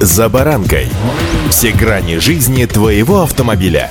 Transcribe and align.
«За 0.00 0.28
баранкой». 0.28 0.86
Все 1.50 1.72
грани 1.72 2.18
жизни 2.18 2.64
твоего 2.66 3.22
автомобиля. 3.22 3.90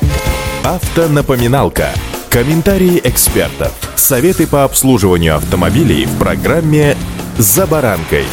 Автонапоминалка. 0.64 1.90
Комментарии 2.30 3.02
экспертов. 3.04 3.74
Советы 3.96 4.48
по 4.48 4.64
обслуживанию 4.64 5.36
автомобилей 5.36 6.06
в 6.06 6.18
программе 6.18 6.96
«За 7.38 7.68
баранкой». 7.68 8.24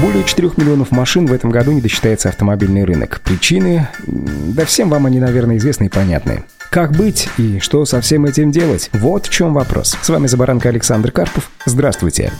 Более 0.00 0.24
4 0.24 0.52
миллионов 0.56 0.90
машин 0.90 1.26
в 1.26 1.34
этом 1.34 1.50
году 1.50 1.72
не 1.72 1.82
досчитается 1.82 2.30
автомобильный 2.30 2.84
рынок. 2.84 3.20
Причины, 3.22 3.88
да 4.06 4.64
всем 4.64 4.88
вам 4.88 5.04
они, 5.04 5.20
наверное, 5.20 5.58
известны 5.58 5.84
и 5.84 5.88
понятны. 5.90 6.44
Как 6.70 6.92
быть 6.92 7.28
и 7.36 7.58
что 7.60 7.84
со 7.84 8.00
всем 8.00 8.24
этим 8.24 8.50
делать? 8.50 8.88
Вот 8.94 9.26
в 9.26 9.30
чем 9.30 9.52
вопрос. 9.52 9.98
С 10.00 10.08
вами 10.08 10.26
Забаранка 10.28 10.70
Александр 10.70 11.12
Карпов. 11.12 11.50
Здравствуйте. 11.66 12.32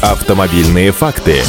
Автомобильные 0.00 0.90
факты. 0.90 1.42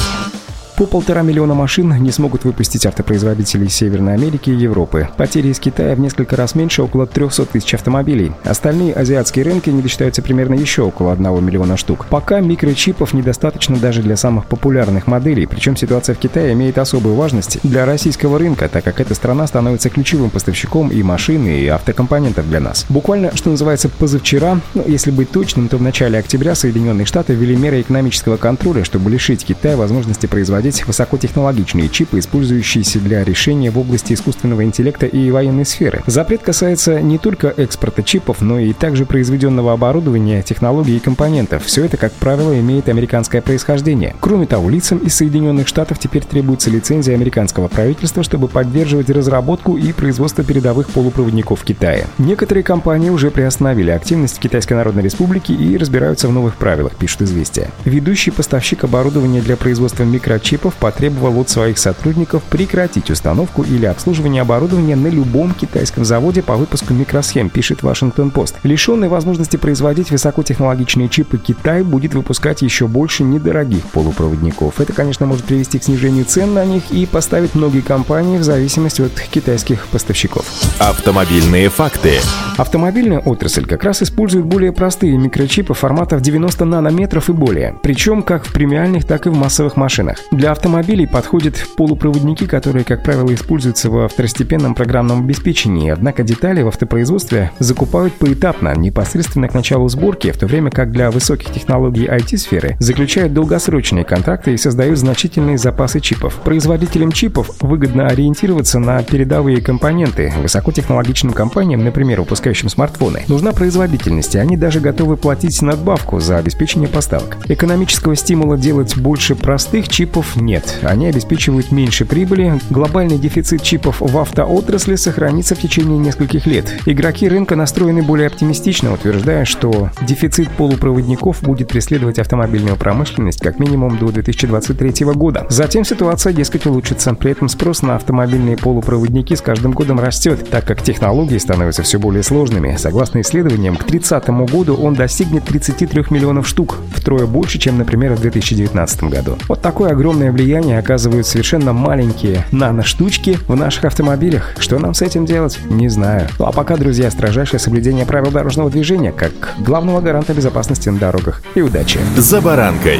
По 0.77 0.85
полтора 0.85 1.23
миллиона 1.23 1.55
машин 1.55 1.91
не 2.03 2.11
смогут 2.11 2.43
выпустить 2.43 2.85
автопроизводители 2.85 3.65
Северной 3.65 4.13
Америки 4.13 4.51
и 4.51 4.55
Европы. 4.55 5.09
Потери 5.17 5.47
из 5.47 5.59
Китая 5.59 5.95
в 5.95 5.99
несколько 5.99 6.35
раз 6.35 6.53
меньше, 6.53 6.83
около 6.83 7.07
300 7.07 7.47
тысяч 7.47 7.73
автомобилей. 7.73 8.31
Остальные 8.43 8.93
азиатские 8.93 9.43
рынки 9.43 9.71
не 9.71 9.81
досчитаются 9.81 10.21
примерно 10.21 10.53
еще 10.53 10.83
около 10.83 11.13
1 11.13 11.43
миллиона 11.43 11.77
штук. 11.77 12.05
Пока 12.11 12.41
микрочипов 12.41 13.13
недостаточно 13.13 13.77
даже 13.77 14.03
для 14.03 14.15
самых 14.15 14.45
популярных 14.45 15.07
моделей, 15.07 15.47
причем 15.47 15.75
ситуация 15.75 16.13
в 16.13 16.19
Китае 16.19 16.53
имеет 16.53 16.77
особую 16.77 17.15
важность 17.15 17.57
для 17.63 17.87
российского 17.87 18.37
рынка, 18.37 18.69
так 18.69 18.83
как 18.83 19.01
эта 19.01 19.15
страна 19.15 19.47
становится 19.47 19.89
ключевым 19.89 20.29
поставщиком 20.29 20.89
и 20.89 21.01
машин, 21.01 21.47
и 21.47 21.65
автокомпонентов 21.65 22.47
для 22.47 22.59
нас. 22.59 22.85
Буквально, 22.87 23.35
что 23.35 23.49
называется, 23.49 23.89
позавчера, 23.89 24.61
ну, 24.75 24.83
если 24.85 25.09
быть 25.09 25.31
точным, 25.31 25.69
то 25.69 25.77
в 25.77 25.81
начале 25.81 26.19
октября 26.19 26.53
Соединенные 26.53 27.07
Штаты 27.07 27.33
ввели 27.33 27.55
меры 27.55 27.81
экономического 27.81 28.37
контроля, 28.37 28.83
чтобы 28.83 29.09
лишить 29.09 29.43
Китая 29.43 29.75
возможности 29.75 30.27
производить 30.27 30.66
производить 30.67 30.87
высокотехнологичные 30.87 31.89
чипы, 31.89 32.19
использующиеся 32.19 32.99
для 32.99 33.23
решения 33.23 33.71
в 33.71 33.79
области 33.79 34.13
искусственного 34.13 34.63
интеллекта 34.63 35.05
и 35.05 35.31
военной 35.31 35.65
сферы. 35.65 36.01
Запрет 36.07 36.41
касается 36.41 37.01
не 37.01 37.17
только 37.17 37.53
экспорта 37.55 38.03
чипов, 38.03 38.41
но 38.41 38.59
и 38.59 38.73
также 38.73 39.05
произведенного 39.05 39.73
оборудования, 39.73 40.41
технологий 40.41 40.97
и 40.97 40.99
компонентов. 40.99 41.63
Все 41.65 41.85
это, 41.85 41.97
как 41.97 42.11
правило, 42.13 42.57
имеет 42.59 42.89
американское 42.89 43.41
происхождение. 43.41 44.15
Кроме 44.19 44.45
того, 44.45 44.69
лицам 44.69 44.97
из 44.99 45.15
Соединенных 45.15 45.67
Штатов 45.67 45.99
теперь 45.99 46.23
требуется 46.23 46.69
лицензия 46.69 47.15
американского 47.15 47.67
правительства, 47.67 48.23
чтобы 48.23 48.47
поддерживать 48.47 49.09
разработку 49.09 49.77
и 49.77 49.93
производство 49.93 50.43
передовых 50.43 50.89
полупроводников 50.89 51.61
в 51.61 51.63
Китае. 51.63 52.07
Некоторые 52.17 52.63
компании 52.63 53.09
уже 53.09 53.31
приостановили 53.31 53.91
активность 53.91 54.37
в 54.37 54.39
Китайской 54.39 54.73
Народной 54.73 55.03
Республике 55.03 55.53
и 55.53 55.77
разбираются 55.77 56.27
в 56.27 56.31
новых 56.33 56.55
правилах, 56.55 56.95
пишут 56.95 57.21
«Известия». 57.21 57.69
Ведущий 57.85 58.31
поставщик 58.31 58.83
оборудования 58.83 59.41
для 59.41 59.55
производства 59.55 60.03
микрочипов 60.03 60.56
чипов 60.57 60.73
потребовал 60.73 61.39
от 61.39 61.51
своих 61.51 61.77
сотрудников 61.77 62.41
прекратить 62.41 63.11
установку 63.11 63.61
или 63.61 63.85
обслуживание 63.85 64.41
оборудования 64.41 64.95
на 64.95 65.05
любом 65.05 65.53
китайском 65.53 66.03
заводе 66.03 66.41
по 66.41 66.55
выпуску 66.55 66.95
микросхем, 66.95 67.49
пишет 67.49 67.83
Вашингтон-Пост. 67.83 68.55
Лишенный 68.63 69.07
возможности 69.07 69.55
производить 69.57 70.09
высокотехнологичные 70.09 71.09
чипы 71.09 71.37
Китай 71.37 71.83
будет 71.83 72.15
выпускать 72.15 72.63
еще 72.63 72.87
больше 72.87 73.23
недорогих 73.23 73.83
полупроводников. 73.91 74.81
Это, 74.81 74.93
конечно, 74.93 75.27
может 75.27 75.45
привести 75.45 75.77
к 75.77 75.83
снижению 75.83 76.25
цен 76.25 76.55
на 76.55 76.65
них 76.65 76.89
и 76.89 77.05
поставить 77.05 77.53
многие 77.53 77.81
компании 77.81 78.39
в 78.39 78.43
зависимости 78.43 79.03
от 79.03 79.11
китайских 79.11 79.85
поставщиков. 79.87 80.45
Автомобильные 80.79 81.69
факты. 81.69 82.13
Автомобильная 82.57 83.19
отрасль 83.19 83.65
как 83.65 83.83
раз 83.83 84.01
использует 84.01 84.45
более 84.45 84.71
простые 84.71 85.15
микрочипы 85.19 85.75
форматов 85.75 86.21
90 86.21 86.65
нанометров 86.65 87.29
и 87.29 87.33
более, 87.33 87.75
причем 87.83 88.23
как 88.23 88.45
в 88.45 88.53
премиальных, 88.53 89.05
так 89.05 89.27
и 89.27 89.29
в 89.29 89.37
массовых 89.37 89.77
машинах. 89.77 90.17
Для 90.31 90.46
для 90.47 90.53
автомобилей 90.53 91.07
подходят 91.07 91.61
полупроводники, 91.75 92.45
которые, 92.45 92.85
как 92.85 93.03
правило, 93.03 93.33
используются 93.33 93.89
во 93.89 94.07
второстепенном 94.07 94.75
программном 94.75 95.25
обеспечении, 95.25 95.89
однако 95.89 96.23
детали 96.23 96.61
в 96.61 96.69
автопроизводстве 96.69 97.51
закупают 97.59 98.13
поэтапно, 98.13 98.73
непосредственно 98.73 99.49
к 99.49 99.53
началу 99.53 99.89
сборки, 99.89 100.31
в 100.31 100.37
то 100.37 100.47
время 100.47 100.71
как 100.71 100.93
для 100.93 101.11
высоких 101.11 101.51
технологий 101.51 102.07
IT-сферы 102.07 102.77
заключают 102.79 103.33
долгосрочные 103.33 104.05
контракты 104.05 104.53
и 104.53 104.57
создают 104.57 104.97
значительные 104.97 105.57
запасы 105.57 105.99
чипов. 105.99 106.35
Производителям 106.45 107.11
чипов 107.11 107.49
выгодно 107.59 108.07
ориентироваться 108.07 108.79
на 108.79 109.03
передовые 109.03 109.59
компоненты. 109.59 110.33
Высокотехнологичным 110.41 111.33
компаниям, 111.33 111.83
например, 111.83 112.21
выпускающим 112.21 112.69
смартфоны, 112.69 113.25
нужна 113.27 113.51
производительность, 113.51 114.35
и 114.35 114.39
они 114.39 114.55
даже 114.55 114.79
готовы 114.79 115.17
платить 115.17 115.61
надбавку 115.61 116.21
за 116.21 116.37
обеспечение 116.37 116.87
поставок. 116.87 117.35
Экономического 117.49 118.15
стимула 118.15 118.57
делать 118.57 118.95
больше 118.95 119.35
простых 119.35 119.89
чипов 119.89 120.36
нет. 120.37 120.79
Они 120.83 121.07
обеспечивают 121.07 121.71
меньше 121.71 122.05
прибыли. 122.05 122.59
Глобальный 122.69 123.17
дефицит 123.17 123.61
чипов 123.61 123.97
в 123.99 124.17
автоотрасли 124.17 124.95
сохранится 124.95 125.55
в 125.55 125.59
течение 125.59 125.97
нескольких 125.97 126.45
лет. 126.45 126.73
Игроки 126.85 127.27
рынка 127.27 127.55
настроены 127.55 128.01
более 128.01 128.27
оптимистично, 128.27 128.93
утверждая, 128.93 129.45
что 129.45 129.89
дефицит 130.01 130.49
полупроводников 130.51 131.41
будет 131.43 131.67
преследовать 131.67 132.19
автомобильную 132.19 132.77
промышленность 132.77 133.39
как 133.41 133.59
минимум 133.59 133.97
до 133.97 134.07
2023 134.07 135.05
года. 135.13 135.45
Затем 135.49 135.85
ситуация, 135.85 136.33
дескать, 136.33 136.65
улучшится. 136.65 137.13
При 137.13 137.31
этом 137.31 137.49
спрос 137.49 137.81
на 137.81 137.95
автомобильные 137.95 138.57
полупроводники 138.57 139.35
с 139.35 139.41
каждым 139.41 139.71
годом 139.71 139.99
растет, 139.99 140.49
так 140.49 140.65
как 140.65 140.81
технологии 140.81 141.37
становятся 141.37 141.83
все 141.83 141.99
более 141.99 142.23
сложными. 142.23 142.75
Согласно 142.77 143.21
исследованиям, 143.21 143.75
к 143.75 143.85
2030 143.85 144.29
году 144.51 144.75
он 144.75 144.93
достигнет 144.93 145.45
33 145.45 146.05
миллионов 146.09 146.47
штук, 146.47 146.77
втрое 146.95 147.25
больше, 147.25 147.59
чем, 147.59 147.77
например, 147.77 148.13
в 148.13 148.21
2019 148.21 149.03
году. 149.03 149.37
Вот 149.47 149.61
такой 149.61 149.91
огромный 149.91 150.16
огромное 150.17 150.31
влияние 150.31 150.79
оказывают 150.79 151.27
совершенно 151.27 151.73
маленькие 151.73 152.43
наноштучки 152.51 153.37
в 153.47 153.55
наших 153.55 153.85
автомобилях. 153.85 154.55
Что 154.57 154.79
нам 154.79 154.95
с 154.95 155.03
этим 155.03 155.25
делать? 155.27 155.59
Не 155.69 155.89
знаю. 155.89 156.27
Ну 156.39 156.45
а 156.45 156.51
пока, 156.51 156.75
друзья, 156.75 157.11
строжайшее 157.11 157.59
соблюдение 157.59 158.05
правил 158.05 158.31
дорожного 158.31 158.71
движения 158.71 159.11
как 159.11 159.53
главного 159.59 160.01
гаранта 160.01 160.33
безопасности 160.33 160.89
на 160.89 160.97
дорогах. 160.97 161.43
И 161.53 161.61
удачи! 161.61 161.99
За 162.15 162.41
баранкой! 162.41 162.99